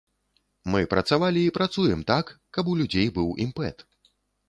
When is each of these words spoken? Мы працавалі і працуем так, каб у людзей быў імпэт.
Мы 0.75 0.81
працавалі 0.93 1.45
і 1.49 1.53
працуем 1.59 1.99
так, 2.15 2.35
каб 2.57 2.65
у 2.75 2.77
людзей 2.83 3.07
быў 3.19 3.33
імпэт. 3.49 3.77